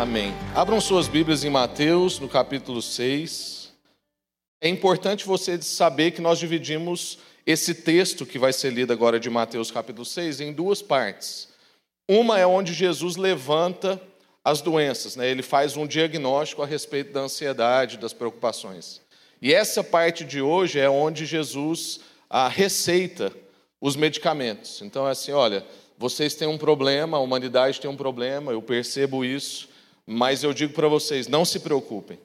[0.00, 0.32] Amém.
[0.54, 3.70] Abram suas Bíblias em Mateus, no capítulo 6.
[4.58, 9.28] É importante você saber que nós dividimos esse texto que vai ser lido agora de
[9.28, 11.48] Mateus, capítulo 6, em duas partes.
[12.08, 14.00] Uma é onde Jesus levanta
[14.42, 15.28] as doenças, né?
[15.28, 19.02] ele faz um diagnóstico a respeito da ansiedade, das preocupações.
[19.42, 23.30] E essa parte de hoje é onde Jesus a, receita
[23.78, 24.80] os medicamentos.
[24.80, 25.62] Então é assim: olha,
[25.98, 29.68] vocês têm um problema, a humanidade tem um problema, eu percebo isso,
[30.12, 32.18] mas eu digo para vocês: não se preocupem.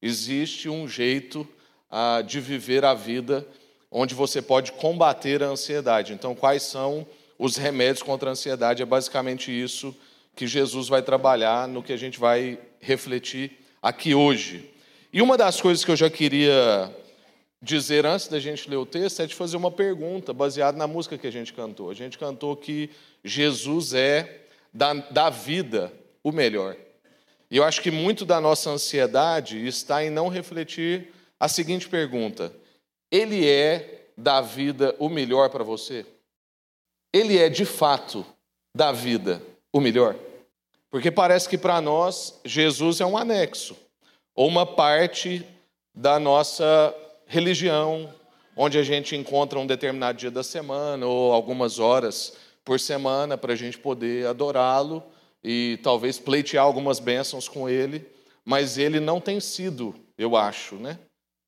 [0.00, 1.46] Existe um jeito
[1.88, 3.46] ah, de viver a vida
[3.88, 6.12] onde você pode combater a ansiedade.
[6.12, 7.06] Então, quais são
[7.38, 8.82] os remédios contra a ansiedade?
[8.82, 9.94] É basicamente isso
[10.34, 14.68] que Jesus vai trabalhar no que a gente vai refletir aqui hoje.
[15.12, 16.92] E uma das coisas que eu já queria
[17.62, 21.16] dizer antes da gente ler o texto é de fazer uma pergunta baseada na música
[21.16, 21.88] que a gente cantou.
[21.88, 22.90] A gente cantou que
[23.22, 25.92] Jesus é da, da vida
[26.24, 26.76] o melhor.
[27.52, 32.50] E eu acho que muito da nossa ansiedade está em não refletir a seguinte pergunta:
[33.10, 36.06] Ele é da vida o melhor para você?
[37.12, 38.24] Ele é de fato
[38.74, 40.16] da vida o melhor?
[40.90, 43.76] Porque parece que para nós Jesus é um anexo,
[44.34, 45.46] ou uma parte
[45.94, 46.64] da nossa
[47.26, 48.14] religião,
[48.56, 52.32] onde a gente encontra um determinado dia da semana ou algumas horas
[52.64, 55.02] por semana para a gente poder adorá-lo
[55.42, 58.06] e talvez pleitear algumas bênçãos com ele,
[58.44, 60.98] mas ele não tem sido, eu acho, né,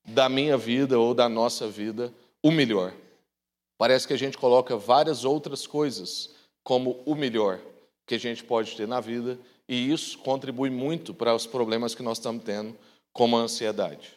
[0.07, 2.93] da minha vida ou da nossa vida, o melhor.
[3.77, 6.31] Parece que a gente coloca várias outras coisas
[6.63, 7.59] como o melhor
[8.05, 12.03] que a gente pode ter na vida, e isso contribui muito para os problemas que
[12.03, 12.75] nós estamos tendo,
[13.11, 14.13] como a ansiedade.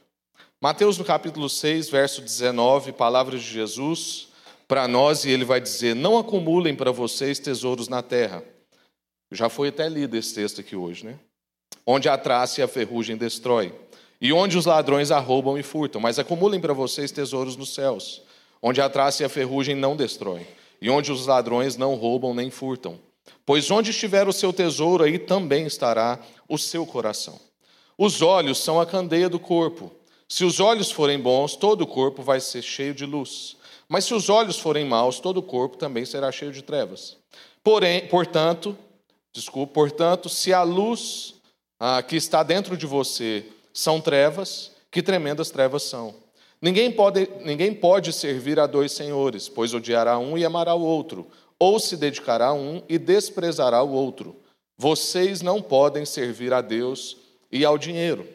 [0.60, 4.28] Mateus, no capítulo 6, verso 19, palavras de Jesus
[4.66, 8.44] para nós, e ele vai dizer: Não acumulem para vocês tesouros na terra
[9.30, 11.18] já foi até lido esse texto aqui hoje, né?
[11.86, 13.74] Onde a traça e a ferrugem destrói,
[14.20, 18.22] e onde os ladrões arrombam e furtam, mas acumulem para vocês tesouros nos céus,
[18.62, 20.46] onde a traça e a ferrugem não destrói,
[20.80, 22.98] e onde os ladrões não roubam nem furtam.
[23.44, 27.38] Pois onde estiver o seu tesouro, aí também estará o seu coração.
[27.96, 29.92] Os olhos são a candeia do corpo.
[30.28, 33.56] Se os olhos forem bons, todo o corpo vai ser cheio de luz.
[33.88, 37.16] Mas se os olhos forem maus, todo o corpo também será cheio de trevas.
[37.64, 38.76] Porém, portanto,
[39.32, 41.34] Desculpa, portanto, se a luz
[41.78, 46.14] ah, que está dentro de você são trevas, que tremendas trevas são.
[46.60, 51.28] Ninguém pode, ninguém pode servir a dois senhores, pois odiará um e amará o outro,
[51.58, 54.34] ou se dedicará a um e desprezará o outro.
[54.76, 57.16] Vocês não podem servir a Deus
[57.50, 58.26] e ao dinheiro.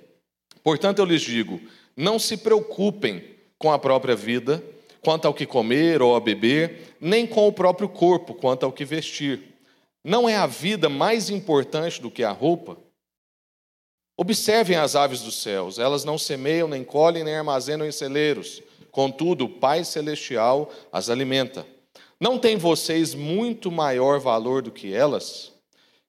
[0.63, 1.59] Portanto, eu lhes digo:
[1.95, 3.23] não se preocupem
[3.57, 4.63] com a própria vida,
[5.01, 8.85] quanto ao que comer ou a beber, nem com o próprio corpo, quanto ao que
[8.85, 9.52] vestir.
[10.03, 12.77] Não é a vida mais importante do que a roupa?
[14.17, 18.61] Observem as aves dos céus, elas não semeiam, nem colhem, nem armazenam em celeiros,
[18.91, 21.65] contudo, o Pai Celestial as alimenta.
[22.19, 25.51] Não tem vocês muito maior valor do que elas?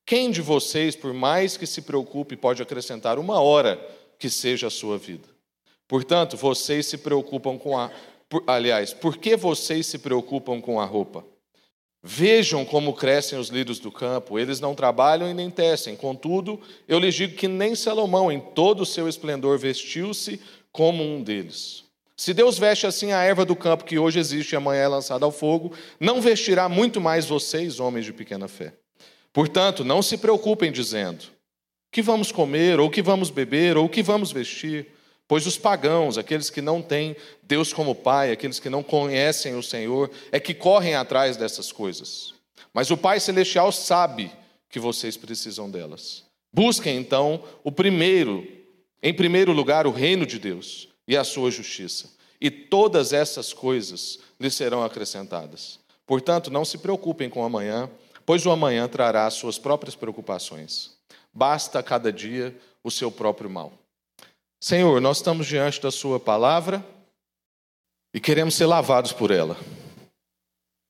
[0.06, 3.80] Quem de vocês, por mais que se preocupe, pode acrescentar uma hora
[4.18, 5.26] que seja a sua vida?
[5.88, 7.90] Portanto, vocês se preocupam com a.
[8.46, 11.24] Aliás, por que vocês se preocupam com a roupa?
[12.06, 15.96] Vejam como crescem os lírios do campo, eles não trabalham e nem tecem.
[15.96, 20.38] Contudo, eu lhes digo que nem Salomão, em todo o seu esplendor, vestiu-se
[20.70, 21.84] como um deles.
[22.14, 25.24] Se Deus veste assim a erva do campo que hoje existe e amanhã é lançada
[25.24, 28.74] ao fogo, não vestirá muito mais vocês, homens de pequena fé.
[29.32, 31.24] Portanto, não se preocupem dizendo:
[31.90, 34.88] que vamos comer, ou que vamos beber, ou que vamos vestir
[35.26, 39.62] Pois os pagãos, aqueles que não têm Deus como Pai, aqueles que não conhecem o
[39.62, 42.34] Senhor, é que correm atrás dessas coisas.
[42.72, 44.30] Mas o Pai Celestial sabe
[44.68, 46.24] que vocês precisam delas.
[46.52, 48.46] Busquem então o primeiro,
[49.02, 52.10] em primeiro lugar, o reino de Deus e a sua justiça,
[52.40, 55.78] e todas essas coisas lhes serão acrescentadas.
[56.06, 57.88] Portanto, não se preocupem com amanhã,
[58.26, 60.92] pois o amanhã trará as suas próprias preocupações.
[61.32, 63.83] Basta cada dia o seu próprio mal.
[64.64, 66.82] Senhor, nós estamos diante da Sua palavra
[68.14, 69.58] e queremos ser lavados por ela.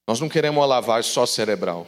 [0.08, 1.84] Nós não queremos uma lavagem só cerebral.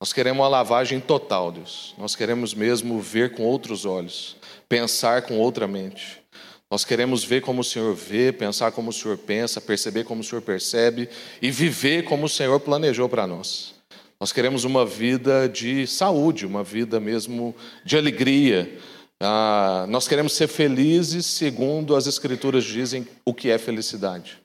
[0.00, 1.96] Nós queremos uma lavagem total, Deus.
[1.98, 4.36] Nós queremos mesmo ver com outros olhos,
[4.68, 6.22] pensar com outra mente.
[6.70, 10.24] Nós queremos ver como o Senhor vê, pensar como o Senhor pensa, perceber como o
[10.24, 11.08] Senhor percebe
[11.42, 13.74] e viver como o Senhor planejou para nós.
[14.20, 17.52] Nós queremos uma vida de saúde, uma vida mesmo
[17.84, 18.78] de alegria,
[19.22, 24.38] ah, nós queremos ser felizes segundo as Escrituras dizem o que é felicidade.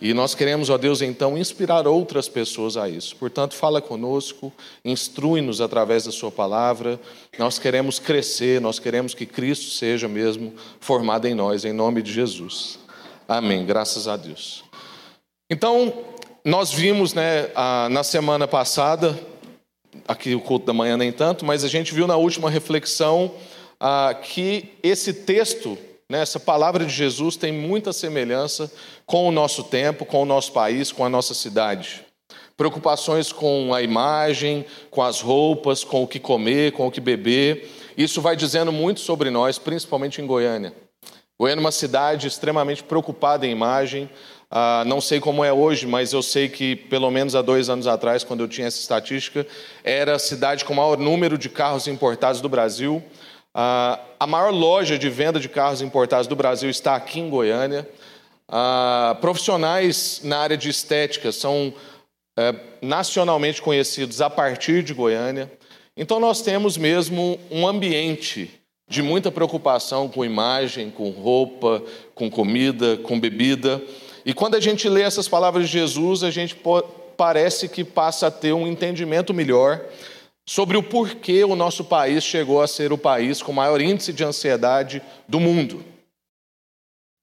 [0.00, 3.16] E nós queremos, ó Deus, então, inspirar outras pessoas a isso.
[3.16, 4.52] Portanto, fala conosco,
[4.84, 7.00] instrui-nos através da Sua palavra.
[7.38, 12.12] Nós queremos crescer, nós queremos que Cristo seja mesmo formado em nós, em nome de
[12.12, 12.78] Jesus.
[13.26, 13.64] Amém.
[13.64, 14.62] Graças a Deus.
[15.50, 16.04] Então,
[16.44, 17.48] nós vimos né,
[17.90, 19.18] na semana passada,
[20.06, 23.32] aqui o culto da manhã nem tanto, mas a gente viu na última reflexão
[24.22, 25.78] que esse texto
[26.08, 28.70] né, essa palavra de Jesus tem muita semelhança
[29.06, 32.04] com o nosso tempo, com o nosso país, com a nossa cidade.
[32.56, 37.68] Preocupações com a imagem, com as roupas, com o que comer, com o que beber.
[37.96, 40.72] Isso vai dizendo muito sobre nós, principalmente em Goiânia.
[41.38, 44.08] Goiânia é uma cidade extremamente preocupada em imagem.
[44.48, 47.88] Ah, não sei como é hoje, mas eu sei que pelo menos há dois anos
[47.88, 49.44] atrás, quando eu tinha essa estatística,
[49.82, 53.02] era a cidade com o maior número de carros importados do Brasil.
[53.54, 57.88] Uh, a maior loja de venda de carros importados do Brasil está aqui em Goiânia.
[58.48, 61.68] Uh, profissionais na área de estética são
[62.36, 65.50] uh, nacionalmente conhecidos a partir de Goiânia.
[65.96, 68.50] Então, nós temos mesmo um ambiente
[68.88, 71.80] de muita preocupação com imagem, com roupa,
[72.12, 73.80] com comida, com bebida.
[74.26, 76.56] E quando a gente lê essas palavras de Jesus, a gente
[77.16, 79.80] parece que passa a ter um entendimento melhor
[80.46, 84.24] sobre o porquê o nosso país chegou a ser o país com maior índice de
[84.24, 85.84] ansiedade do mundo.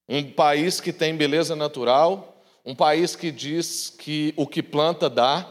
[0.08, 5.48] Um país que tem beleza natural, um país que diz que o que planta dá,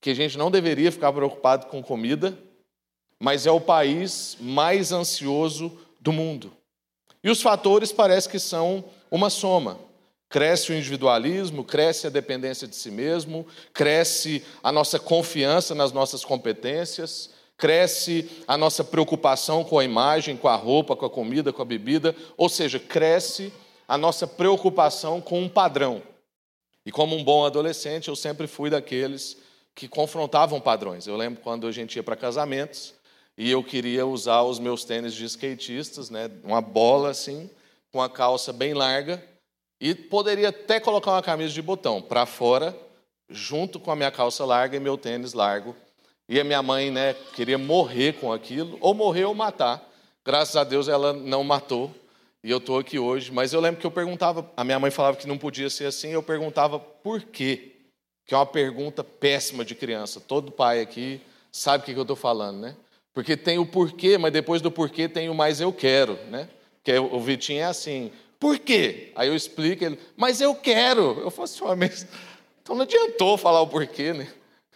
[0.00, 2.36] que a gente não deveria ficar preocupado com comida,
[3.20, 6.52] mas é o país mais ansioso do mundo.
[7.22, 9.78] E os fatores parece que são uma soma.
[10.32, 16.24] Cresce o individualismo, cresce a dependência de si mesmo, cresce a nossa confiança nas nossas
[16.24, 21.60] competências, cresce a nossa preocupação com a imagem, com a roupa, com a comida, com
[21.60, 23.52] a bebida, ou seja, cresce
[23.86, 26.02] a nossa preocupação com um padrão.
[26.86, 29.36] E como um bom adolescente, eu sempre fui daqueles
[29.74, 31.06] que confrontavam padrões.
[31.06, 32.94] Eu lembro quando a gente ia para casamentos
[33.36, 37.50] e eu queria usar os meus tênis de skatistas, né, uma bola assim,
[37.92, 39.22] com a calça bem larga,
[39.82, 42.72] e poderia até colocar uma camisa de botão para fora,
[43.28, 45.74] junto com a minha calça larga e meu tênis largo.
[46.28, 49.82] E a minha mãe né, queria morrer com aquilo, ou morrer ou matar.
[50.24, 51.92] Graças a Deus ela não matou,
[52.44, 53.32] e eu estou aqui hoje.
[53.32, 56.10] Mas eu lembro que eu perguntava, a minha mãe falava que não podia ser assim,
[56.10, 57.72] eu perguntava por quê.
[58.24, 60.20] Que é uma pergunta péssima de criança.
[60.20, 61.20] Todo pai aqui
[61.50, 62.76] sabe o que eu estou falando, né?
[63.12, 66.48] Porque tem o porquê, mas depois do porquê tem o mais eu quero, né?
[66.84, 69.12] Que o Vitinho é assim, por quê?
[69.14, 71.20] Aí eu explico, ele, mas eu quero.
[71.20, 72.04] Eu falo assim, mas
[72.60, 74.28] então não adiantou falar o porquê, né?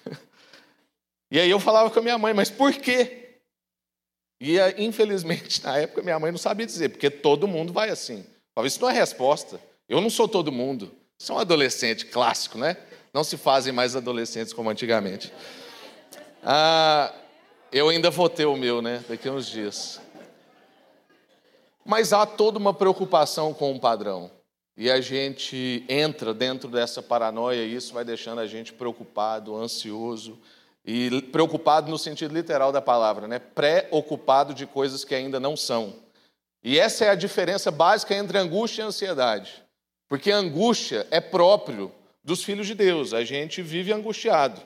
[1.28, 3.40] E aí eu falava com a minha mãe, mas por quê?
[4.40, 8.24] E infelizmente, na época, minha mãe não sabia dizer, porque todo mundo vai assim.
[8.54, 9.60] Talvez isso não é resposta.
[9.88, 10.94] Eu não sou todo mundo.
[11.18, 12.76] Sou um adolescente clássico, né?
[13.12, 15.32] Não se fazem mais adolescentes como antigamente.
[16.44, 17.12] Ah,
[17.72, 19.04] eu ainda vou ter o meu, né?
[19.08, 20.00] Daqui a uns dias.
[21.86, 24.30] Mas há toda uma preocupação com o padrão.
[24.76, 30.38] E a gente entra dentro dessa paranoia e isso vai deixando a gente preocupado, ansioso
[30.84, 33.38] e preocupado no sentido literal da palavra, né?
[33.38, 35.94] Preocupado de coisas que ainda não são.
[36.62, 39.62] E essa é a diferença básica entre angústia e ansiedade.
[40.08, 41.92] Porque angústia é próprio
[42.22, 43.14] dos filhos de Deus.
[43.14, 44.60] A gente vive angustiado.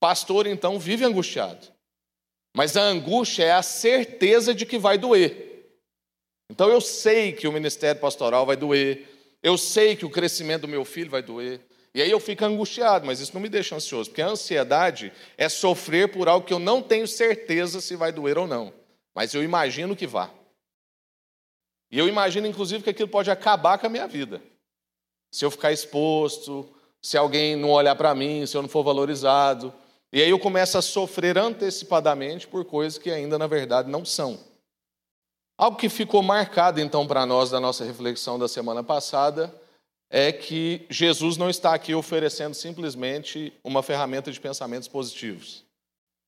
[0.00, 1.66] Pastor, então, vive angustiado.
[2.54, 5.47] Mas a angústia é a certeza de que vai doer.
[6.50, 9.06] Então eu sei que o ministério pastoral vai doer,
[9.42, 11.60] eu sei que o crescimento do meu filho vai doer.
[11.94, 15.48] E aí eu fico angustiado, mas isso não me deixa ansioso, porque a ansiedade é
[15.48, 18.72] sofrer por algo que eu não tenho certeza se vai doer ou não,
[19.14, 20.30] mas eu imagino que vá.
[21.90, 24.42] E eu imagino, inclusive, que aquilo pode acabar com a minha vida.
[25.32, 26.68] Se eu ficar exposto,
[27.00, 29.72] se alguém não olhar para mim, se eu não for valorizado.
[30.12, 34.38] E aí eu começo a sofrer antecipadamente por coisas que ainda, na verdade, não são.
[35.58, 39.52] Algo que ficou marcado então para nós da nossa reflexão da semana passada
[40.08, 45.64] é que Jesus não está aqui oferecendo simplesmente uma ferramenta de pensamentos positivos.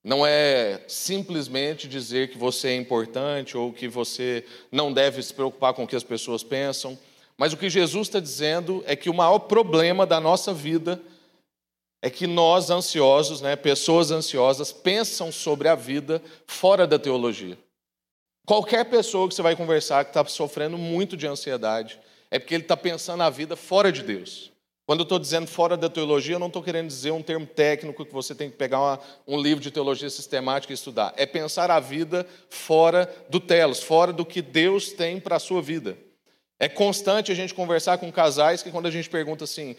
[0.03, 5.73] Não é simplesmente dizer que você é importante ou que você não deve se preocupar
[5.73, 6.99] com o que as pessoas pensam,
[7.37, 11.01] mas o que Jesus está dizendo é que o maior problema da nossa vida
[12.01, 17.57] é que nós ansiosos, né, pessoas ansiosas, pensam sobre a vida fora da teologia.
[18.45, 22.63] Qualquer pessoa que você vai conversar que está sofrendo muito de ansiedade, é porque ele
[22.63, 24.51] está pensando a vida fora de Deus.
[24.85, 28.05] Quando eu estou dizendo fora da teologia, eu não estou querendo dizer um termo técnico
[28.05, 31.13] que você tem que pegar uma, um livro de teologia sistemática e estudar.
[31.15, 35.61] É pensar a vida fora do telos, fora do que Deus tem para a sua
[35.61, 35.97] vida.
[36.59, 39.75] É constante a gente conversar com casais que quando a gente pergunta assim,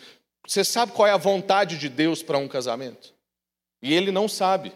[0.47, 3.15] Você sabe qual é a vontade de Deus para um casamento?
[3.81, 4.73] E ele não sabe.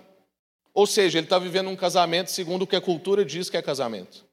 [0.77, 3.63] Ou seja, ele está vivendo um casamento segundo o que a cultura diz que é
[3.63, 4.27] casamento.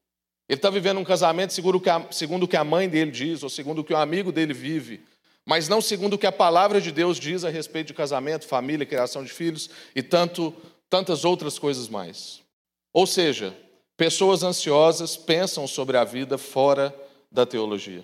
[0.50, 3.12] Ele está vivendo um casamento segundo o, que a, segundo o que a mãe dele
[3.12, 5.06] diz, ou segundo o que o amigo dele vive,
[5.46, 8.86] mas não segundo o que a palavra de Deus diz a respeito de casamento, família,
[8.86, 10.54] criação de filhos e tanto,
[10.90, 12.42] tantas outras coisas mais.
[12.92, 13.56] Ou seja,
[13.96, 16.94] pessoas ansiosas pensam sobre a vida fora
[17.32, 18.04] da teologia.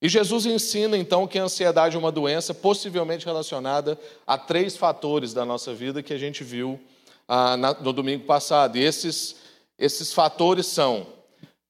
[0.00, 5.34] E Jesus ensina então que a ansiedade é uma doença possivelmente relacionada a três fatores
[5.34, 6.80] da nossa vida que a gente viu
[7.28, 8.76] ah, na, no domingo passado.
[8.76, 9.36] E esses,
[9.78, 11.06] esses fatores são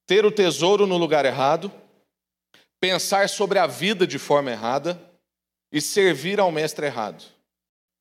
[0.05, 1.71] ter o tesouro no lugar errado,
[2.79, 4.99] pensar sobre a vida de forma errada
[5.71, 7.23] e servir ao mestre errado.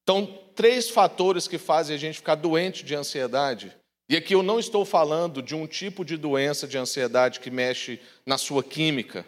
[0.03, 3.75] Então, três fatores que fazem a gente ficar doente de ansiedade.
[4.09, 8.01] E aqui eu não estou falando de um tipo de doença de ansiedade que mexe
[8.27, 9.25] na sua química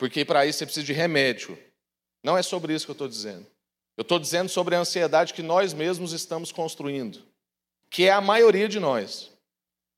[0.00, 1.58] porque para isso você precisa de remédio.
[2.24, 3.46] Não é sobre isso que eu estou dizendo.
[3.98, 7.22] Eu estou dizendo sobre a ansiedade que nós mesmos estamos construindo,
[7.90, 9.30] que é a maioria de nós.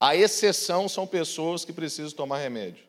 [0.01, 2.85] A exceção são pessoas que precisam tomar remédio.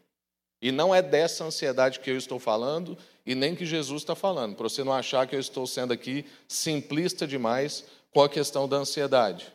[0.62, 4.56] E não é dessa ansiedade que eu estou falando e nem que Jesus está falando,
[4.56, 7.84] para você não achar que eu estou sendo aqui simplista demais
[8.14, 9.52] com a questão da ansiedade.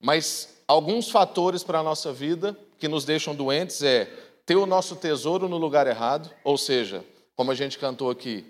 [0.00, 4.06] Mas alguns fatores para a nossa vida que nos deixam doentes é
[4.46, 7.04] ter o nosso tesouro no lugar errado, ou seja,
[7.34, 8.46] como a gente cantou aqui,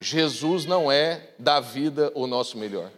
[0.00, 2.90] Jesus não é da vida o nosso melhor.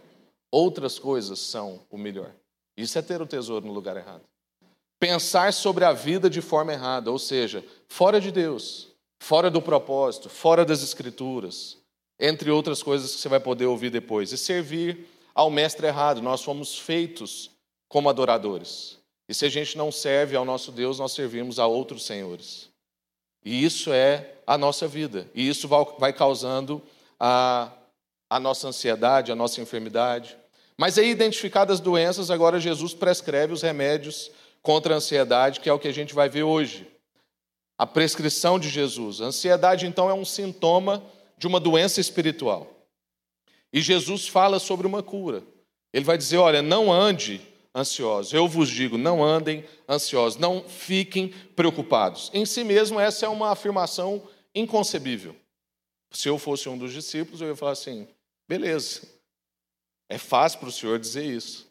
[0.51, 2.33] Outras coisas são o melhor.
[2.77, 4.23] Isso é ter o tesouro no lugar errado.
[4.99, 8.89] Pensar sobre a vida de forma errada, ou seja, fora de Deus,
[9.19, 11.77] fora do propósito, fora das Escrituras,
[12.19, 14.31] entre outras coisas que você vai poder ouvir depois.
[14.31, 16.21] E servir ao mestre errado.
[16.21, 17.51] Nós fomos feitos
[17.89, 18.97] como adoradores.
[19.27, 22.69] E se a gente não serve ao nosso Deus, nós servimos a outros senhores.
[23.43, 25.29] E isso é a nossa vida.
[25.35, 25.67] E isso
[25.99, 26.81] vai causando
[27.19, 27.71] a,
[28.29, 30.37] a nossa ansiedade, a nossa enfermidade.
[30.77, 35.73] Mas aí, identificadas as doenças, agora Jesus prescreve os remédios contra a ansiedade, que é
[35.73, 36.87] o que a gente vai ver hoje.
[37.77, 39.21] A prescrição de Jesus.
[39.21, 41.03] A ansiedade, então, é um sintoma
[41.37, 42.69] de uma doença espiritual.
[43.71, 45.43] E Jesus fala sobre uma cura.
[45.93, 47.41] Ele vai dizer: olha, não ande
[47.73, 48.33] ansiosos.
[48.33, 52.31] Eu vos digo, não andem ansiosos, não fiquem preocupados.
[52.33, 55.35] Em si mesmo, essa é uma afirmação inconcebível.
[56.11, 58.07] Se eu fosse um dos discípulos, eu ia falar assim:
[58.47, 59.01] beleza,
[60.09, 61.67] é fácil para o senhor dizer isso.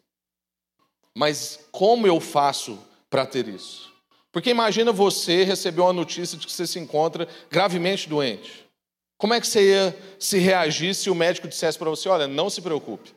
[1.17, 2.77] Mas como eu faço
[3.09, 3.93] para ter isso?
[4.31, 8.65] Porque imagina você receber uma notícia de que você se encontra gravemente doente.
[9.17, 12.49] Como é que você ia se reagir se o médico dissesse para você: olha, não
[12.49, 13.15] se preocupe,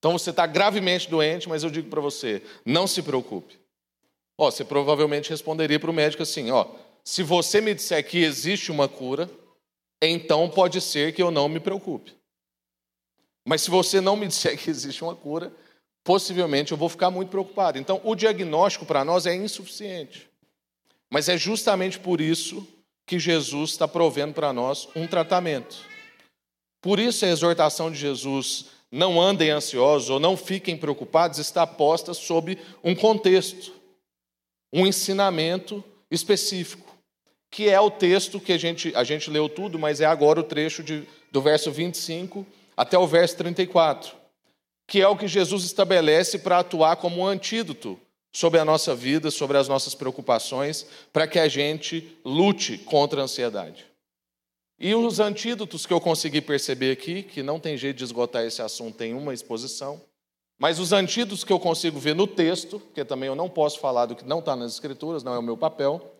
[0.00, 3.60] então você está gravemente doente, mas eu digo para você, não se preocupe.
[4.36, 6.66] Ó, você provavelmente responderia para o médico assim: ó,
[7.04, 9.30] se você me disser que existe uma cura,
[10.02, 12.19] então pode ser que eu não me preocupe.
[13.46, 15.52] Mas se você não me disser que existe uma cura,
[16.04, 17.78] possivelmente eu vou ficar muito preocupado.
[17.78, 20.28] Então, o diagnóstico para nós é insuficiente.
[21.10, 22.66] Mas é justamente por isso
[23.06, 25.84] que Jesus está provendo para nós um tratamento.
[26.80, 32.14] Por isso a exortação de Jesus não andem ansiosos ou não fiquem preocupados, está posta
[32.14, 33.72] sob um contexto,
[34.72, 36.96] um ensinamento específico,
[37.50, 40.44] que é o texto que a gente, a gente leu tudo, mas é agora o
[40.44, 42.46] trecho de, do verso 25
[42.76, 44.14] até o verso 34,
[44.86, 47.98] que é o que Jesus estabelece para atuar como um antídoto
[48.32, 53.24] sobre a nossa vida, sobre as nossas preocupações, para que a gente lute contra a
[53.24, 53.86] ansiedade.
[54.78, 58.62] E os antídotos que eu consegui perceber aqui, que não tem jeito de esgotar esse
[58.62, 60.00] assunto em uma exposição,
[60.58, 64.06] mas os antídotos que eu consigo ver no texto, que também eu não posso falar
[64.06, 66.14] do que não está nas Escrituras, não é o meu papel.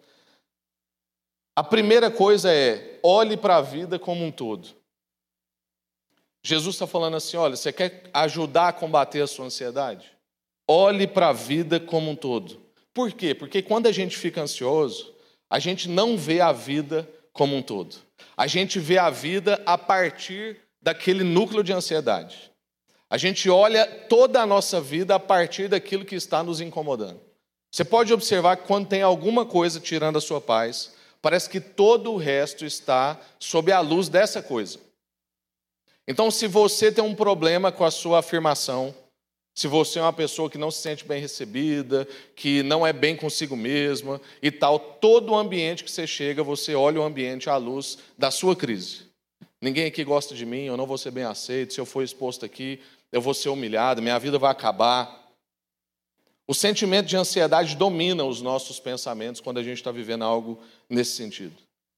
[1.55, 4.80] A primeira coisa é: olhe para a vida como um todo.
[6.43, 10.11] Jesus está falando assim: olha, você quer ajudar a combater a sua ansiedade?
[10.69, 12.61] Olhe para a vida como um todo.
[12.95, 13.35] Por quê?
[13.35, 15.15] Porque quando a gente fica ansioso,
[15.49, 17.97] a gente não vê a vida como um todo.
[18.37, 22.51] A gente vê a vida a partir daquele núcleo de ansiedade.
[23.09, 27.21] A gente olha toda a nossa vida a partir daquilo que está nos incomodando.
[27.71, 32.13] Você pode observar que quando tem alguma coisa tirando a sua paz, parece que todo
[32.13, 34.79] o resto está sob a luz dessa coisa.
[36.11, 38.93] Então, se você tem um problema com a sua afirmação,
[39.55, 43.15] se você é uma pessoa que não se sente bem recebida, que não é bem
[43.15, 47.57] consigo mesma e tal, todo o ambiente que você chega, você olha o ambiente à
[47.57, 49.03] luz da sua crise.
[49.63, 52.45] Ninguém aqui gosta de mim, eu não vou ser bem aceito, se eu for exposto
[52.45, 52.81] aqui,
[53.13, 55.31] eu vou ser humilhado, minha vida vai acabar.
[56.45, 61.13] O sentimento de ansiedade domina os nossos pensamentos quando a gente está vivendo algo nesse
[61.13, 61.55] sentido.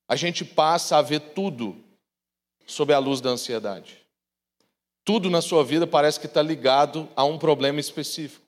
[0.07, 1.83] A gente passa a ver tudo
[2.67, 4.02] sob a luz da ansiedade.
[5.05, 8.45] Tudo na sua vida parece que está ligado a um problema específico.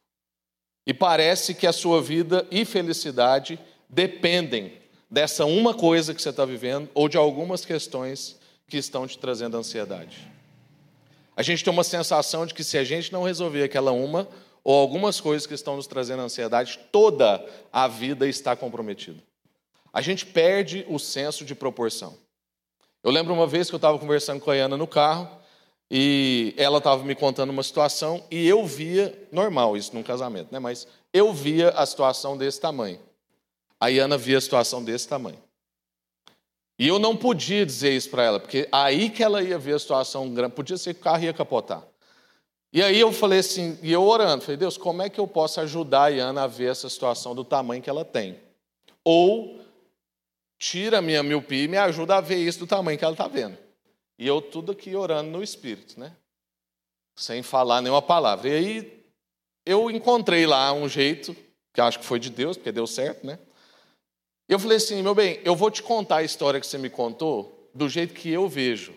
[0.86, 3.58] E parece que a sua vida e felicidade
[3.88, 4.78] dependem
[5.10, 9.56] dessa uma coisa que você está vivendo ou de algumas questões que estão te trazendo
[9.56, 10.18] ansiedade.
[11.36, 14.28] A gente tem uma sensação de que se a gente não resolver aquela uma
[14.62, 19.20] ou algumas coisas que estão nos trazendo ansiedade, toda a vida está comprometida.
[19.92, 22.16] A gente perde o senso de proporção.
[23.02, 25.43] Eu lembro uma vez que eu estava conversando com a Ana no carro
[25.96, 30.58] e ela estava me contando uma situação e eu via, normal isso num casamento, né?
[30.58, 32.98] mas eu via a situação desse tamanho.
[33.78, 35.38] A Ana via a situação desse tamanho.
[36.76, 39.78] E eu não podia dizer isso para ela, porque aí que ela ia ver a
[39.78, 41.84] situação grande, podia ser que o carro ia capotar.
[42.72, 45.60] E aí eu falei assim, e eu orando, falei, Deus, como é que eu posso
[45.60, 48.40] ajudar a Iana a ver essa situação do tamanho que ela tem?
[49.04, 49.60] Ou
[50.58, 53.28] tira a minha miopia e me ajuda a ver isso do tamanho que ela está
[53.28, 53.62] vendo.
[54.18, 56.16] E eu tudo aqui orando no Espírito, né?
[57.16, 58.48] Sem falar nenhuma palavra.
[58.48, 59.04] E aí
[59.66, 61.36] eu encontrei lá um jeito,
[61.72, 63.38] que acho que foi de Deus, porque deu certo, né?
[64.48, 66.90] E eu falei assim, meu bem, eu vou te contar a história que você me
[66.90, 68.94] contou do jeito que eu vejo.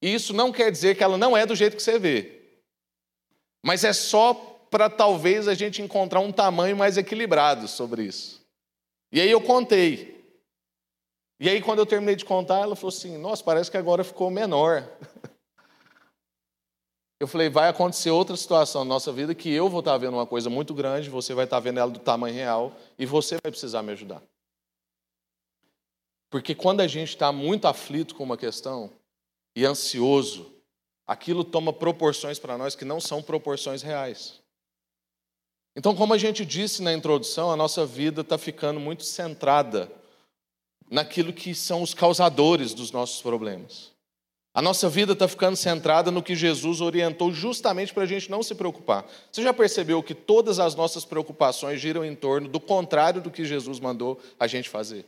[0.00, 2.42] E isso não quer dizer que ela não é do jeito que você vê.
[3.62, 4.34] Mas é só
[4.70, 8.44] para talvez a gente encontrar um tamanho mais equilibrado sobre isso.
[9.12, 10.15] E aí eu contei.
[11.38, 14.30] E aí, quando eu terminei de contar, ela falou assim: Nossa, parece que agora ficou
[14.30, 14.88] menor.
[17.18, 20.26] Eu falei: Vai acontecer outra situação na nossa vida que eu vou estar vendo uma
[20.26, 23.82] coisa muito grande, você vai estar vendo ela do tamanho real e você vai precisar
[23.82, 24.22] me ajudar.
[26.30, 28.90] Porque quando a gente está muito aflito com uma questão
[29.56, 30.52] e ansioso,
[31.06, 34.42] aquilo toma proporções para nós que não são proporções reais.
[35.74, 39.90] Então, como a gente disse na introdução, a nossa vida está ficando muito centrada
[40.90, 43.92] naquilo que são os causadores dos nossos problemas.
[44.54, 48.42] A nossa vida está ficando centrada no que Jesus orientou justamente para a gente não
[48.42, 49.04] se preocupar.
[49.30, 53.44] Você já percebeu que todas as nossas preocupações giram em torno do contrário do que
[53.44, 55.04] Jesus mandou a gente fazer?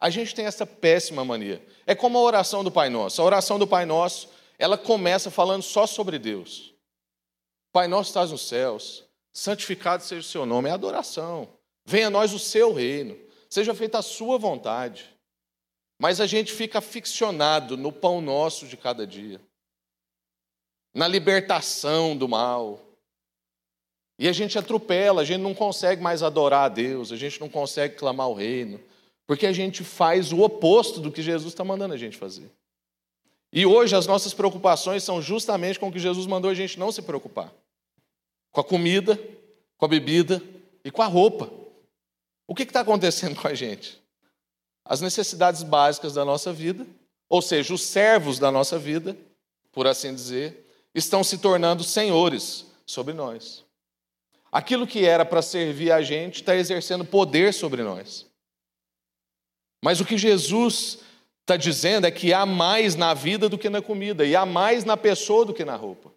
[0.00, 1.64] A gente tem essa péssima mania.
[1.84, 3.20] É como a oração do Pai Nosso.
[3.20, 4.28] A oração do Pai Nosso
[4.58, 6.72] ela começa falando só sobre Deus.
[7.72, 11.48] Pai nosso estás nos céus, santificado seja o seu nome, é adoração.
[11.84, 13.18] Venha a nós o seu reino,
[13.54, 15.08] seja feita a sua vontade.
[15.96, 19.40] Mas a gente fica ficcionado no pão nosso de cada dia,
[20.92, 22.80] na libertação do mal.
[24.18, 27.48] E a gente atropela, a gente não consegue mais adorar a Deus, a gente não
[27.48, 28.80] consegue clamar o reino,
[29.24, 32.50] porque a gente faz o oposto do que Jesus está mandando a gente fazer.
[33.52, 36.90] E hoje as nossas preocupações são justamente com o que Jesus mandou a gente não
[36.90, 37.52] se preocupar:
[38.50, 39.16] com a comida,
[39.78, 40.42] com a bebida
[40.84, 41.63] e com a roupa.
[42.46, 44.02] O que está acontecendo com a gente?
[44.84, 46.86] As necessidades básicas da nossa vida,
[47.28, 49.16] ou seja, os servos da nossa vida,
[49.72, 53.64] por assim dizer, estão se tornando senhores sobre nós.
[54.52, 58.26] Aquilo que era para servir a gente está exercendo poder sobre nós.
[59.82, 61.00] Mas o que Jesus
[61.40, 64.84] está dizendo é que há mais na vida do que na comida, e há mais
[64.84, 66.12] na pessoa do que na roupa.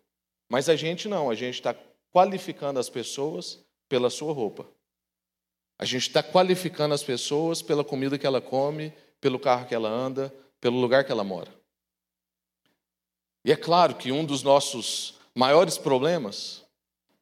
[0.49, 1.75] Mas a gente não, a gente está
[2.13, 3.59] qualificando as pessoas
[3.89, 4.65] pela sua roupa.
[5.79, 9.89] A gente está qualificando as pessoas pela comida que ela come, pelo carro que ela
[9.89, 11.53] anda, pelo lugar que ela mora.
[13.45, 16.63] E é claro que um dos nossos maiores problemas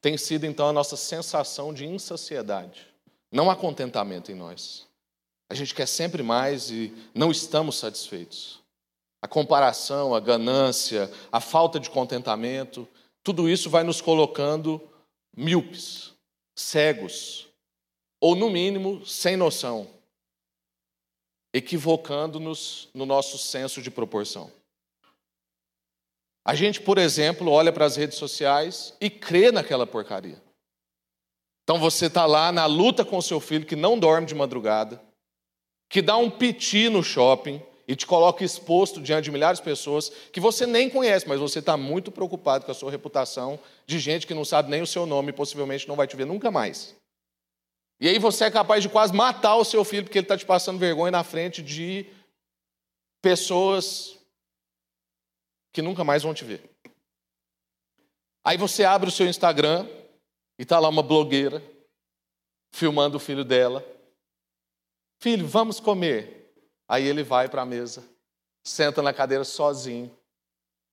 [0.01, 2.87] tem sido então a nossa sensação de insaciedade.
[3.31, 4.87] Não há contentamento em nós.
[5.49, 8.59] A gente quer sempre mais e não estamos satisfeitos.
[9.21, 12.87] A comparação, a ganância, a falta de contentamento,
[13.23, 14.81] tudo isso vai nos colocando
[15.35, 16.13] míopes,
[16.55, 17.47] cegos,
[18.25, 19.87] ou no mínimo sem noção,
[21.53, 24.51] equivocando-nos no nosso senso de proporção.
[26.43, 30.41] A gente, por exemplo, olha para as redes sociais e crê naquela porcaria.
[31.63, 34.99] Então você está lá na luta com o seu filho que não dorme de madrugada,
[35.87, 40.09] que dá um piti no shopping e te coloca exposto diante de milhares de pessoas
[40.33, 44.25] que você nem conhece, mas você está muito preocupado com a sua reputação de gente
[44.25, 46.95] que não sabe nem o seu nome e possivelmente não vai te ver nunca mais.
[48.05, 50.45] E aí você é capaz de quase matar o seu filho porque ele está te
[50.45, 52.05] passando vergonha na frente de
[53.19, 54.19] pessoas
[55.73, 56.69] que nunca mais vão te ver.
[58.43, 59.87] Aí você abre o seu Instagram
[60.59, 61.63] e está lá uma blogueira
[62.71, 63.83] filmando o filho dela
[65.19, 66.53] Filho, vamos comer.
[66.87, 68.03] Aí ele vai para a mesa,
[68.63, 70.15] senta na cadeira sozinho,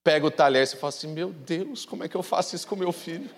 [0.03, 2.75] pega o talher e fala assim: Meu Deus, como é que eu faço isso com
[2.75, 3.29] meu filho?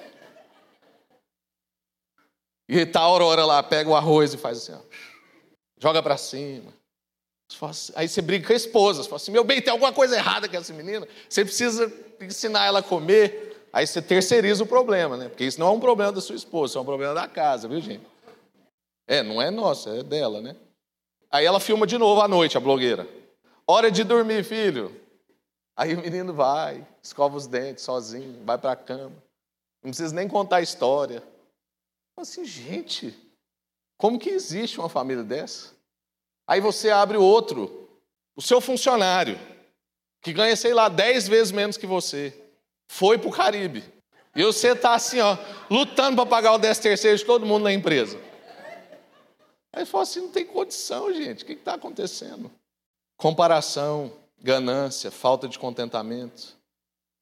[2.69, 4.79] E tá a Aurora lá, pega o arroz e faz assim: ó,
[5.79, 6.73] joga para cima.
[7.61, 10.17] Assim, aí você briga com a esposa, você fala assim: meu bem, tem alguma coisa
[10.17, 13.53] errada com essa menina, você precisa ensinar ela a comer.
[13.73, 15.29] Aí você terceiriza o problema, né?
[15.29, 17.81] Porque isso não é um problema da sua esposa, é um problema da casa, viu,
[17.81, 18.07] gente?
[19.07, 20.55] É, não é nossa, é dela, né?
[21.31, 23.07] Aí ela filma de novo à noite, a blogueira.
[23.67, 24.95] Hora de dormir, filho.
[25.77, 29.13] Aí o menino vai, escova os dentes sozinho, vai para a cama.
[29.83, 31.21] Não precisa nem contar a história.
[32.17, 33.15] Assim, gente,
[33.97, 35.75] como que existe uma família dessa?
[36.47, 37.89] Aí você abre outro,
[38.37, 39.39] o seu funcionário,
[40.23, 42.33] que ganha, sei lá, dez vezes menos que você
[42.89, 43.85] foi para o Caribe.
[44.37, 45.37] E você está assim, ó,
[45.71, 48.21] lutando para pagar o 10 terceiro de todo mundo na empresa.
[49.73, 51.45] Aí falou assim: não tem condição, gente.
[51.45, 52.51] O que está acontecendo?
[53.17, 56.57] Comparação, ganância, falta de contentamento,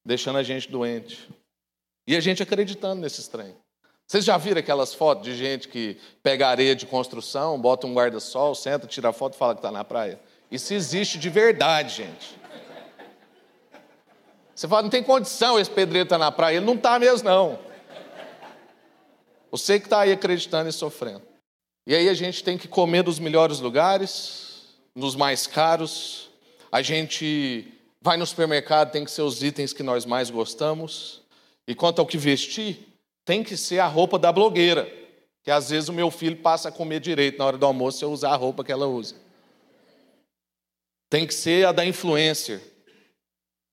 [0.05, 1.29] deixando a gente doente.
[2.07, 3.55] E a gente acreditando nesse trem.
[4.12, 8.55] Vocês já viram aquelas fotos de gente que pega areia de construção, bota um guarda-sol,
[8.55, 10.20] senta, tira a foto e fala que está na praia?
[10.51, 12.38] Isso existe de verdade, gente.
[14.55, 16.57] Você fala, não tem condição esse pedreiro estar tá na praia.
[16.59, 17.59] Ele não está mesmo, não.
[19.51, 21.22] Você que está aí acreditando e sofrendo.
[21.87, 26.29] E aí a gente tem que comer dos melhores lugares, nos mais caros.
[26.70, 27.66] A gente
[27.98, 31.22] vai no supermercado, tem que ser os itens que nós mais gostamos.
[31.66, 32.92] E quanto ao que vestir,
[33.25, 34.91] tem que ser a roupa da blogueira.
[35.43, 38.13] Que às vezes o meu filho passa a comer direito na hora do almoço eu
[38.13, 39.17] usar a roupa que ela usa.
[41.11, 42.61] Tem que ser a da influencer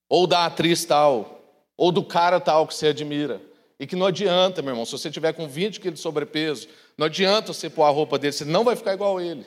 [0.09, 1.39] ou da atriz tal,
[1.77, 3.39] ou do cara tal que você admira.
[3.79, 7.05] E que não adianta, meu irmão, se você tiver com 20 quilos de sobrepeso, não
[7.05, 9.45] adianta você pôr a roupa dele, você não vai ficar igual ele.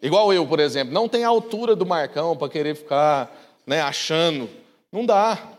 [0.00, 3.30] Igual eu, por exemplo, não tem a altura do Marcão para querer ficar
[3.66, 4.48] né, achando.
[4.90, 5.57] Não dá.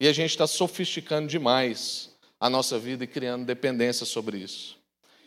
[0.00, 4.76] E a gente está sofisticando demais a nossa vida e criando dependência sobre isso.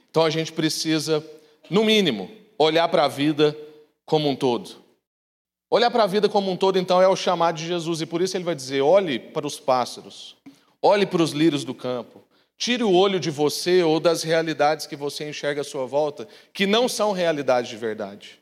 [0.10, 1.25] Então a gente precisa,
[1.69, 3.57] no mínimo, olhar para a vida
[4.05, 4.81] como um todo.
[5.69, 8.21] Olhar para a vida como um todo, então, é o chamado de Jesus, e por
[8.21, 10.36] isso ele vai dizer: olhe para os pássaros,
[10.81, 12.21] olhe para os lírios do campo,
[12.57, 16.67] tire o olho de você ou das realidades que você enxerga à sua volta, que
[16.67, 18.38] não são realidades de verdade.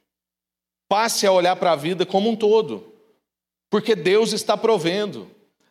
[0.88, 2.92] Passe a olhar para a vida como um todo,
[3.70, 5.30] porque Deus está provendo.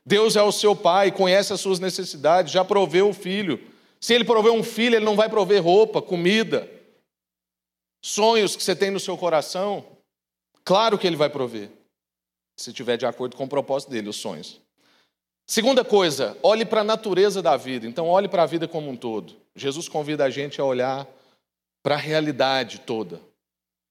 [0.09, 3.61] Deus é o seu pai, conhece as suas necessidades, já proveu o filho.
[4.01, 6.67] Se ele proveu um filho, ele não vai prover roupa, comida,
[8.03, 9.85] sonhos que você tem no seu coração.
[10.65, 11.69] Claro que ele vai prover,
[12.57, 14.59] se estiver de acordo com o propósito dele, os sonhos.
[15.47, 17.87] Segunda coisa, olhe para a natureza da vida.
[17.87, 19.37] Então, olhe para a vida como um todo.
[19.55, 21.07] Jesus convida a gente a olhar
[21.83, 23.21] para a realidade toda.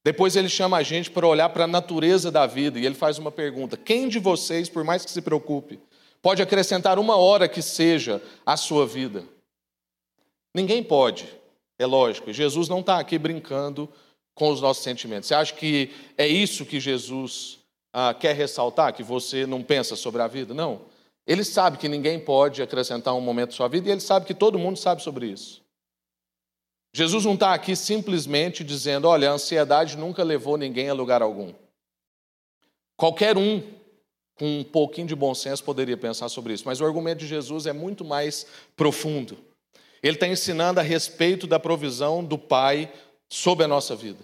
[0.03, 3.19] Depois ele chama a gente para olhar para a natureza da vida e ele faz
[3.19, 5.79] uma pergunta: quem de vocês, por mais que se preocupe,
[6.21, 9.23] pode acrescentar uma hora que seja à sua vida?
[10.53, 11.27] Ninguém pode,
[11.77, 12.33] é lógico.
[12.33, 13.89] Jesus não está aqui brincando
[14.33, 15.27] com os nossos sentimentos.
[15.27, 17.59] Você acha que é isso que Jesus
[17.93, 20.53] ah, quer ressaltar, que você não pensa sobre a vida?
[20.53, 20.81] Não.
[21.25, 24.33] Ele sabe que ninguém pode acrescentar um momento à sua vida e ele sabe que
[24.33, 25.61] todo mundo sabe sobre isso.
[26.93, 31.53] Jesus não está aqui simplesmente dizendo: olha, a ansiedade nunca levou ninguém a lugar algum.
[32.95, 33.61] Qualquer um
[34.37, 37.65] com um pouquinho de bom senso poderia pensar sobre isso, mas o argumento de Jesus
[37.65, 38.45] é muito mais
[38.75, 39.37] profundo.
[40.01, 42.91] Ele está ensinando a respeito da provisão do Pai
[43.27, 44.19] sobre a nossa vida.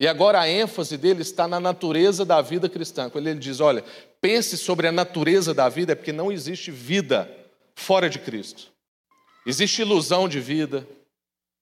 [0.00, 3.08] E agora a ênfase dele está na natureza da vida cristã.
[3.08, 3.84] Quando ele diz: olha,
[4.20, 7.30] pense sobre a natureza da vida, é porque não existe vida
[7.74, 8.72] fora de Cristo.
[9.46, 10.86] Existe ilusão de vida,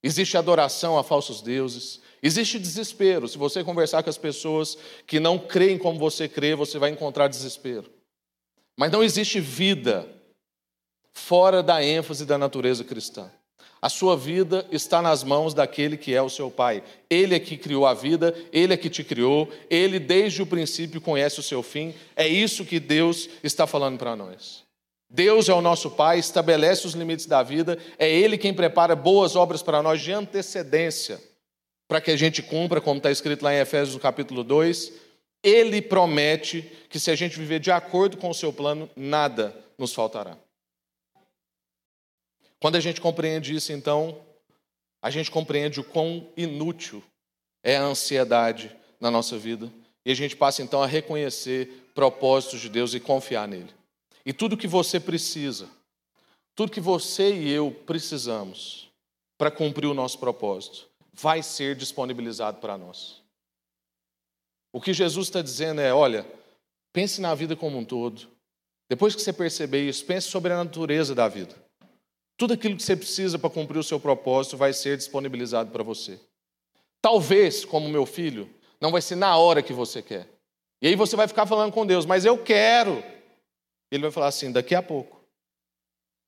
[0.03, 3.27] existe adoração a falsos deuses, existe desespero.
[3.27, 7.29] Se você conversar com as pessoas que não creem como você crê, você vai encontrar
[7.29, 7.91] desespero.
[8.77, 10.09] Mas não existe vida
[11.13, 13.31] fora da ênfase da natureza cristã.
[13.81, 16.85] A sua vida está nas mãos daquele que é o seu Pai.
[17.11, 21.01] Ele é que criou a vida, ele é que te criou, ele desde o princípio
[21.01, 21.93] conhece o seu fim.
[22.15, 24.63] É isso que Deus está falando para nós.
[25.11, 29.37] Deus é o nosso Pai, estabelece os limites da vida, é Ele quem prepara boas
[29.37, 31.21] obras para nós de antecedência,
[31.93, 34.95] para que a gente cumpra, como está escrito lá em Efésios capítulo 2.
[35.43, 39.93] Ele promete que se a gente viver de acordo com o seu plano, nada nos
[39.93, 40.39] faltará.
[42.59, 44.23] Quando a gente compreende isso, então,
[45.03, 47.05] a gente compreende o quão inútil
[47.63, 49.71] é a ansiedade na nossa vida.
[50.03, 53.69] E a gente passa então a reconhecer propósitos de Deus e confiar nele.
[54.25, 55.69] E tudo que você precisa,
[56.55, 58.89] tudo que você e eu precisamos
[59.37, 63.23] para cumprir o nosso propósito, vai ser disponibilizado para nós.
[64.73, 66.27] O que Jesus está dizendo é: olha,
[66.93, 68.29] pense na vida como um todo.
[68.89, 71.55] Depois que você perceber isso, pense sobre a natureza da vida.
[72.37, 76.19] Tudo aquilo que você precisa para cumprir o seu propósito vai ser disponibilizado para você.
[77.01, 78.49] Talvez, como meu filho,
[78.81, 80.29] não vai ser na hora que você quer.
[80.81, 83.03] E aí você vai ficar falando com Deus, mas eu quero.
[83.91, 85.23] Ele vai falar assim: daqui a pouco.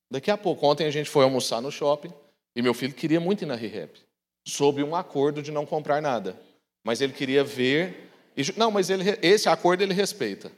[0.09, 0.65] Daqui a pouco.
[0.65, 2.13] Ontem a gente foi almoçar no shopping
[2.55, 3.99] e meu filho queria muito ir na ReHap,
[4.45, 6.39] sob um acordo de não comprar nada.
[6.83, 8.09] Mas ele queria ver.
[8.37, 10.51] E, não, mas ele, esse acordo ele respeita.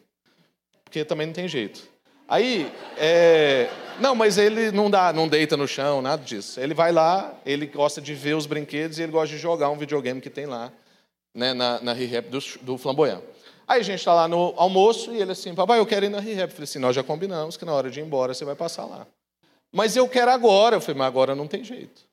[0.83, 1.87] Porque também não tem jeito.
[2.27, 3.69] Aí, é,
[4.01, 6.59] não, mas ele não dá, não deita no chão, nada disso.
[6.59, 9.77] Ele vai lá, ele gosta de ver os brinquedos e ele gosta de jogar um
[9.77, 10.71] videogame que tem lá,
[11.33, 13.21] né, na, na ReHap do, do Flamboyant.
[13.65, 16.19] Aí a gente está lá no almoço e ele assim, papai, eu quero ir na
[16.19, 16.49] ReHap.
[16.49, 18.85] Eu falei assim, nós já combinamos que na hora de ir embora você vai passar
[18.85, 19.07] lá.
[19.73, 20.77] Mas eu quero agora.
[20.77, 22.06] Eu falei, mas agora não tem jeito.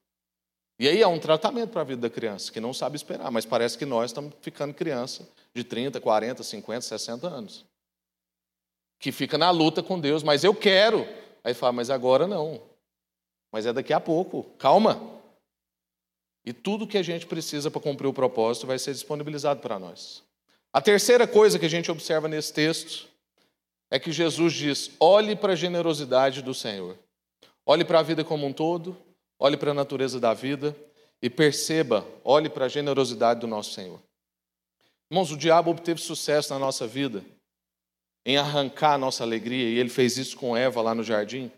[0.78, 3.46] E aí é um tratamento para a vida da criança, que não sabe esperar, mas
[3.46, 7.64] parece que nós estamos ficando criança de 30, 40, 50, 60 anos.
[8.98, 11.06] Que fica na luta com Deus, mas eu quero.
[11.44, 12.60] Aí fala, mas agora não.
[13.52, 14.44] Mas é daqui a pouco.
[14.58, 15.00] Calma.
[16.44, 20.22] E tudo que a gente precisa para cumprir o propósito vai ser disponibilizado para nós.
[20.72, 23.08] A terceira coisa que a gente observa nesse texto
[23.90, 26.98] é que Jesus diz: olhe para a generosidade do Senhor.
[27.64, 28.96] Olhe para a vida como um todo,
[29.38, 30.76] olhe para a natureza da vida
[31.20, 34.00] e perceba, olhe para a generosidade do nosso Senhor.
[35.10, 37.24] Irmãos, o diabo obteve sucesso na nossa vida
[38.26, 41.52] em arrancar a nossa alegria, e ele fez isso com Eva lá no jardim,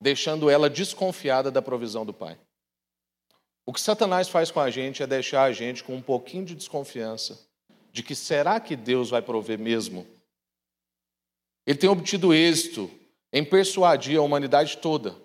[0.00, 2.38] deixando ela desconfiada da provisão do Pai.
[3.66, 6.54] O que Satanás faz com a gente é deixar a gente com um pouquinho de
[6.54, 7.46] desconfiança
[7.92, 10.06] de que será que Deus vai prover mesmo?
[11.66, 12.90] Ele tem obtido êxito
[13.32, 15.16] em persuadir a humanidade toda,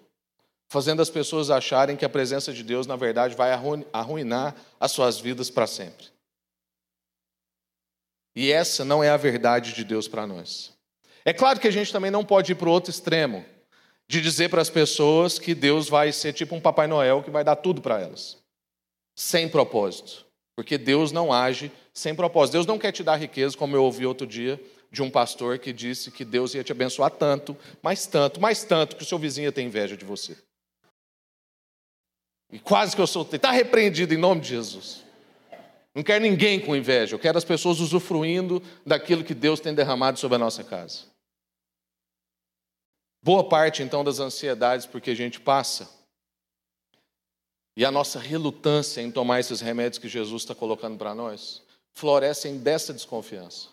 [0.71, 3.51] fazendo as pessoas acharem que a presença de Deus, na verdade, vai
[3.91, 6.05] arruinar as suas vidas para sempre.
[8.33, 10.71] E essa não é a verdade de Deus para nós.
[11.25, 13.43] É claro que a gente também não pode ir para o outro extremo,
[14.07, 17.43] de dizer para as pessoas que Deus vai ser tipo um Papai Noel que vai
[17.43, 18.37] dar tudo para elas,
[19.13, 20.25] sem propósito.
[20.55, 22.53] Porque Deus não age sem propósito.
[22.53, 24.57] Deus não quer te dar riqueza, como eu ouvi outro dia
[24.89, 28.95] de um pastor que disse que Deus ia te abençoar tanto, mais tanto, mais tanto,
[28.95, 30.37] que o seu vizinho ter inveja de você.
[32.51, 33.37] E quase que eu soltei.
[33.37, 35.03] Está repreendido em nome de Jesus.
[35.93, 40.17] Não quero ninguém com inveja, eu quero as pessoas usufruindo daquilo que Deus tem derramado
[40.17, 41.11] sobre a nossa casa.
[43.23, 45.89] Boa parte, então, das ansiedades porque a gente passa
[47.75, 51.61] e a nossa relutância em tomar esses remédios que Jesus está colocando para nós,
[51.93, 53.69] florescem dessa desconfiança,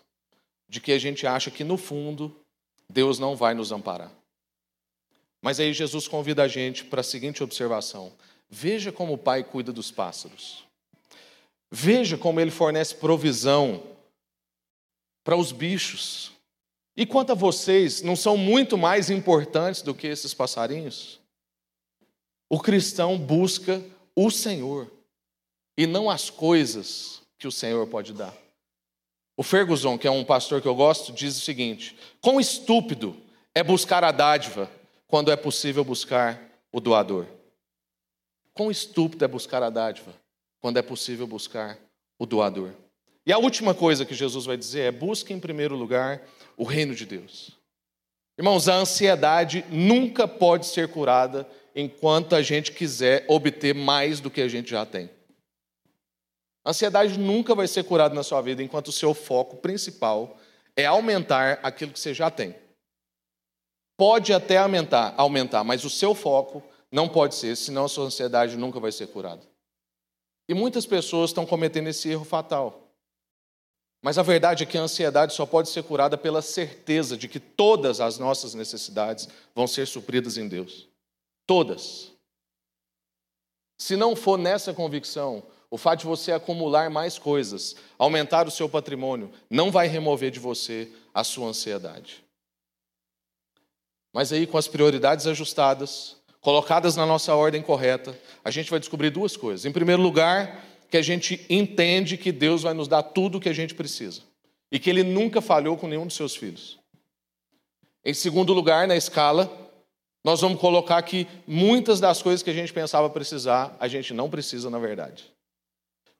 [0.67, 2.35] de que a gente acha que no fundo
[2.89, 4.11] Deus não vai nos amparar.
[5.41, 8.11] Mas aí Jesus convida a gente para a seguinte observação:
[8.49, 10.65] veja como o Pai cuida dos pássaros,
[11.69, 13.83] veja como ele fornece provisão
[15.23, 16.31] para os bichos.
[16.97, 21.19] E quanto a vocês, não são muito mais importantes do que esses passarinhos?
[22.49, 23.81] O cristão busca
[24.15, 24.91] o Senhor
[25.77, 28.35] e não as coisas que o Senhor pode dar.
[29.37, 33.15] O Ferguson, que é um pastor que eu gosto, diz o seguinte: quão estúpido
[33.55, 34.69] é buscar a dádiva
[35.07, 37.25] quando é possível buscar o doador.
[38.59, 40.13] Quão estúpido é buscar a dádiva
[40.59, 41.79] quando é possível buscar
[42.17, 42.73] o doador.
[43.25, 46.93] E a última coisa que Jesus vai dizer é: busque em primeiro lugar o reino
[46.93, 47.57] de Deus.
[48.37, 54.41] Irmãos, a ansiedade nunca pode ser curada enquanto a gente quiser obter mais do que
[54.41, 55.09] a gente já tem.
[56.65, 60.37] A ansiedade nunca vai ser curada na sua vida enquanto o seu foco principal
[60.75, 62.53] é aumentar aquilo que você já tem.
[63.95, 68.57] Pode até aumentar, aumentar, mas o seu foco não pode ser, senão a sua ansiedade
[68.57, 69.41] nunca vai ser curada.
[70.47, 72.89] E muitas pessoas estão cometendo esse erro fatal.
[74.01, 77.39] Mas a verdade é que a ansiedade só pode ser curada pela certeza de que
[77.39, 80.87] todas as nossas necessidades vão ser supridas em Deus.
[81.45, 82.11] Todas.
[83.77, 88.67] Se não for nessa convicção, o fato de você acumular mais coisas, aumentar o seu
[88.67, 92.23] patrimônio, não vai remover de você a sua ansiedade.
[94.13, 99.09] Mas aí, com as prioridades ajustadas, colocadas na nossa ordem correta, a gente vai descobrir
[99.09, 99.65] duas coisas.
[99.65, 103.49] Em primeiro lugar, que a gente entende que Deus vai nos dar tudo o que
[103.49, 104.21] a gente precisa
[104.71, 106.79] e que Ele nunca falhou com nenhum dos seus filhos.
[108.03, 109.51] Em segundo lugar, na escala,
[110.23, 114.29] nós vamos colocar que muitas das coisas que a gente pensava precisar, a gente não
[114.29, 115.31] precisa na verdade.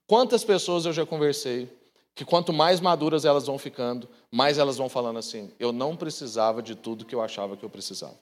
[0.05, 1.69] Quantas pessoas eu já conversei
[2.15, 6.62] que quanto mais maduras elas vão ficando, mais elas vão falando assim: eu não precisava
[6.62, 8.17] de tudo que eu achava que eu precisava.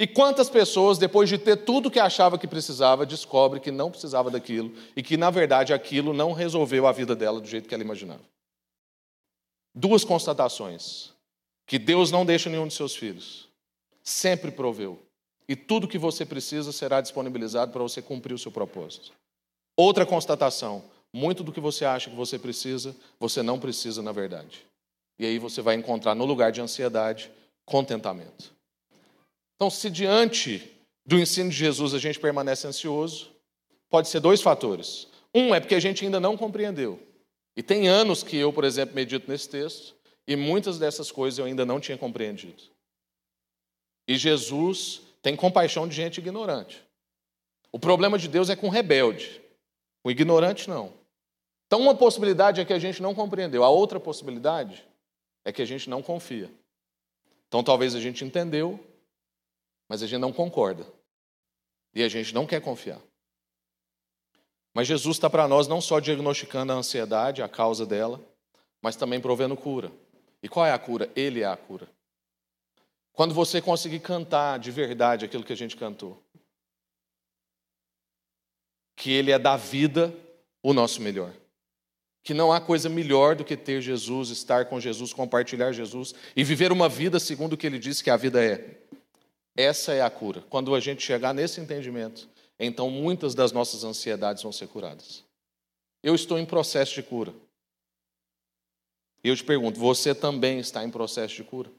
[0.00, 4.30] E quantas pessoas, depois de ter tudo que achava que precisava, descobre que não precisava
[4.30, 7.84] daquilo e que, na verdade, aquilo não resolveu a vida dela do jeito que ela
[7.84, 8.22] imaginava.
[9.74, 11.12] Duas constatações:
[11.66, 13.50] que Deus não deixa nenhum de seus filhos
[14.02, 14.98] sempre proveu.
[15.46, 19.12] E tudo que você precisa será disponibilizado para você cumprir o seu propósito.
[19.76, 20.82] Outra constatação:
[21.12, 24.66] muito do que você acha que você precisa, você não precisa na verdade.
[25.18, 27.30] E aí você vai encontrar no lugar de ansiedade
[27.66, 28.58] contentamento.
[29.60, 33.30] Então, se diante do ensino de Jesus a gente permanece ansioso,
[33.90, 35.06] pode ser dois fatores.
[35.34, 36.98] Um é porque a gente ainda não compreendeu.
[37.54, 39.94] E tem anos que eu, por exemplo, medito nesse texto,
[40.26, 42.62] e muitas dessas coisas eu ainda não tinha compreendido.
[44.08, 46.82] E Jesus tem compaixão de gente ignorante.
[47.70, 49.42] O problema de Deus é com rebelde.
[50.02, 50.90] Com ignorante, não.
[51.66, 53.62] Então, uma possibilidade é que a gente não compreendeu.
[53.62, 54.82] A outra possibilidade
[55.44, 56.50] é que a gente não confia.
[57.46, 58.82] Então, talvez a gente entendeu,
[59.90, 60.86] mas a gente não concorda.
[61.92, 63.00] E a gente não quer confiar.
[64.72, 68.24] Mas Jesus está para nós não só diagnosticando a ansiedade, a causa dela,
[68.80, 69.90] mas também provendo cura.
[70.40, 71.10] E qual é a cura?
[71.16, 71.88] Ele é a cura.
[73.12, 76.22] Quando você conseguir cantar de verdade aquilo que a gente cantou,
[78.94, 80.14] que Ele é da vida
[80.62, 81.34] o nosso melhor.
[82.22, 86.44] Que não há coisa melhor do que ter Jesus, estar com Jesus, compartilhar Jesus e
[86.44, 88.79] viver uma vida segundo o que Ele disse que a vida é.
[89.60, 90.42] Essa é a cura.
[90.48, 92.26] Quando a gente chegar nesse entendimento,
[92.58, 95.22] então muitas das nossas ansiedades vão ser curadas.
[96.02, 97.34] Eu estou em processo de cura.
[99.22, 101.70] E eu te pergunto, você também está em processo de cura?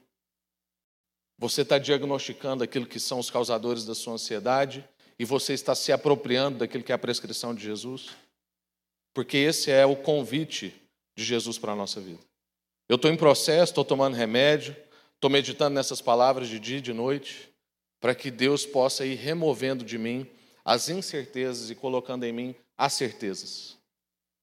[1.36, 5.90] Você está diagnosticando aquilo que são os causadores da sua ansiedade e você está se
[5.90, 8.10] apropriando daquilo que é a prescrição de Jesus?
[9.12, 10.72] Porque esse é o convite
[11.16, 12.20] de Jesus para a nossa vida.
[12.88, 14.76] Eu estou em processo, estou tomando remédio,
[15.16, 17.51] estou meditando nessas palavras de dia e de noite,
[18.02, 20.28] para que Deus possa ir removendo de mim
[20.64, 23.78] as incertezas e colocando em mim as certezas.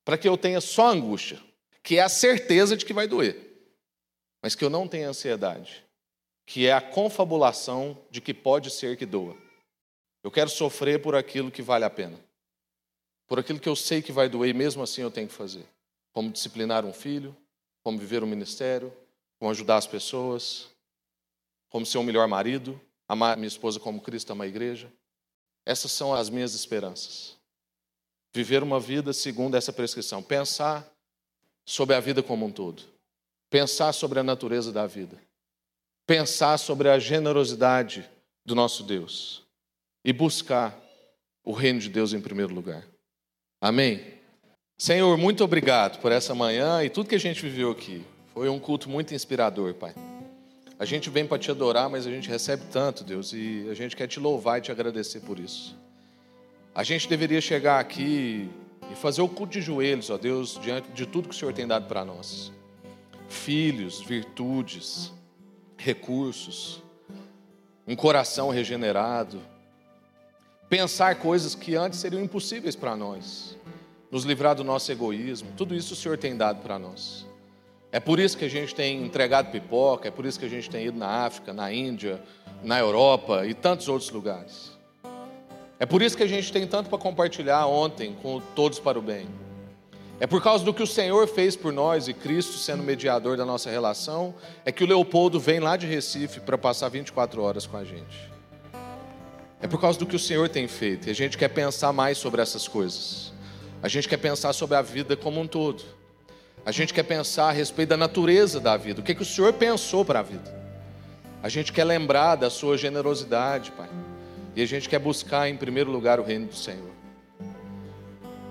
[0.06, 1.44] Para que eu tenha só angústia,
[1.84, 3.38] que é a certeza de que vai doer,
[4.42, 5.86] mas que eu não tenha ansiedade,
[6.46, 9.36] que é a confabulação de que pode ser que doa.
[10.24, 12.18] Eu quero sofrer por aquilo que vale a pena,
[13.28, 15.66] por aquilo que eu sei que vai doer, e mesmo assim eu tenho que fazer.
[16.14, 17.36] Como disciplinar um filho,
[17.84, 18.94] como viver um ministério,
[19.38, 20.70] como ajudar as pessoas,
[21.68, 24.94] como ser um melhor marido, amar minha esposa como Cristo ama a igreja.
[25.66, 27.36] Essas são as minhas esperanças.
[28.34, 30.22] Viver uma vida segundo essa prescrição.
[30.22, 30.88] Pensar
[31.66, 32.84] sobre a vida como um todo.
[33.50, 35.20] Pensar sobre a natureza da vida.
[36.06, 38.08] Pensar sobre a generosidade
[38.46, 39.44] do nosso Deus.
[40.06, 40.80] E buscar
[41.44, 42.88] o reino de Deus em primeiro lugar.
[43.60, 44.20] Amém?
[44.78, 48.06] Senhor, muito obrigado por essa manhã e tudo que a gente viveu aqui.
[48.34, 49.94] Foi um culto muito inspirador, Pai.
[50.80, 53.98] A gente vem para te adorar, mas a gente recebe tanto, Deus, e a gente
[53.98, 55.78] quer te louvar e te agradecer por isso.
[56.74, 58.50] A gente deveria chegar aqui
[58.90, 61.68] e fazer o culto de joelhos, ó Deus, diante de tudo que o Senhor tem
[61.68, 62.50] dado para nós.
[63.28, 65.12] Filhos, virtudes,
[65.76, 66.82] recursos,
[67.86, 69.42] um coração regenerado,
[70.70, 73.58] pensar coisas que antes seriam impossíveis para nós,
[74.10, 77.29] nos livrar do nosso egoísmo, tudo isso o Senhor tem dado para nós.
[77.92, 80.70] É por isso que a gente tem entregado pipoca, é por isso que a gente
[80.70, 82.22] tem ido na África, na Índia,
[82.64, 84.78] na Europa e tantos outros lugares.
[85.80, 89.02] É por isso que a gente tem tanto para compartilhar ontem com Todos para o
[89.02, 89.28] Bem.
[90.20, 93.46] É por causa do que o Senhor fez por nós e Cristo sendo mediador da
[93.46, 97.78] nossa relação, é que o Leopoldo vem lá de Recife para passar 24 horas com
[97.78, 98.30] a gente.
[99.62, 102.18] É por causa do que o Senhor tem feito e a gente quer pensar mais
[102.18, 103.34] sobre essas coisas.
[103.82, 105.99] A gente quer pensar sobre a vida como um todo.
[106.70, 109.52] A gente quer pensar a respeito da natureza da vida, o que, que o Senhor
[109.54, 110.56] pensou para a vida.
[111.42, 113.90] A gente quer lembrar da sua generosidade, Pai.
[114.56, 116.92] E a gente quer buscar em primeiro lugar o reino do Senhor.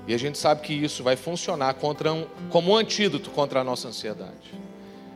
[0.04, 3.87] E a gente sabe que isso vai funcionar um, como um antídoto contra a nossa
[3.87, 4.52] ansiedade.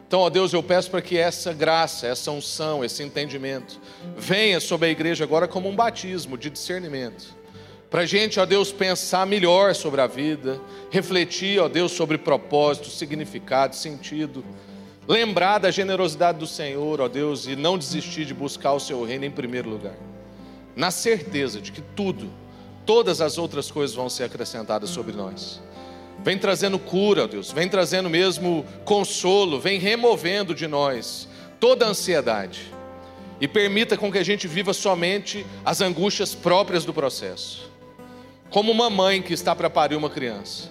[0.06, 3.80] Então, ó Deus, eu peço para que essa graça, essa unção, esse entendimento
[4.16, 7.42] venha sobre a igreja agora como um batismo de discernimento
[7.92, 10.58] para a gente, ó Deus, pensar melhor sobre a vida,
[10.92, 14.44] refletir, ó Deus, sobre propósito, significado, sentido,
[15.08, 19.24] lembrar da generosidade do Senhor, ó Deus, e não desistir de buscar o Seu reino
[19.24, 19.96] em primeiro lugar,
[20.76, 22.30] na certeza de que tudo,
[22.84, 25.62] todas as outras coisas vão ser acrescentadas sobre nós.
[26.22, 31.26] Vem trazendo cura, ó Deus, vem trazendo mesmo consolo, vem removendo de nós
[31.58, 32.70] toda a ansiedade
[33.40, 37.72] e permita com que a gente viva somente as angústias próprias do processo
[38.52, 40.70] como uma mãe que está para parir uma criança.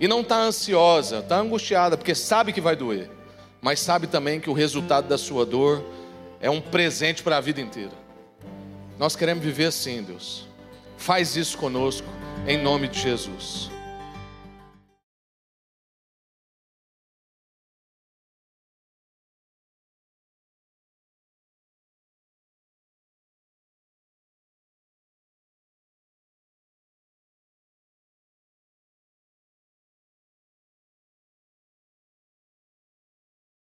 [0.00, 3.10] E não está ansiosa, está angustiada, porque sabe que vai doer,
[3.60, 5.84] mas sabe também que o resultado da sua dor
[6.40, 7.92] é um presente para a vida inteira.
[8.98, 10.48] Nós queremos viver assim, Deus.
[10.96, 12.08] Faz isso conosco,
[12.46, 13.69] em nome de Jesus.